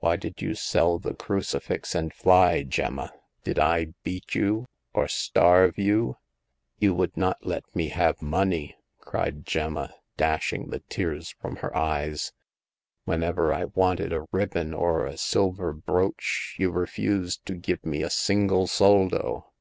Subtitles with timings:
[0.00, 3.12] Why did you sell the crucifix and fly, Gemma?
[3.44, 6.16] Did I beat you, or starve you?"
[6.80, 12.32] You would not let me have money!" cried Gemma, dashing the tears from her eyes;
[13.04, 18.02] "when ever I wanted a ribbon or a silver brooch you refused to give me
[18.02, 19.52] a single soldo.''